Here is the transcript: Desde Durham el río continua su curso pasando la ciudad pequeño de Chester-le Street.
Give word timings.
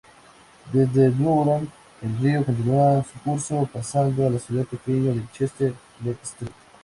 Desde 0.73 1.11
Durham 1.11 1.67
el 2.01 2.17
río 2.17 2.43
continua 2.43 3.03
su 3.03 3.19
curso 3.21 3.69
pasando 3.71 4.27
la 4.31 4.39
ciudad 4.39 4.65
pequeño 4.65 5.13
de 5.13 5.27
Chester-le 5.31 6.17
Street. 6.23 6.51